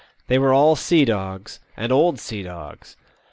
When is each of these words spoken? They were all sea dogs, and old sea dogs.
They 0.25 0.39
were 0.39 0.51
all 0.51 0.75
sea 0.75 1.05
dogs, 1.05 1.59
and 1.77 1.91
old 1.91 2.19
sea 2.19 2.41
dogs. 2.41 2.97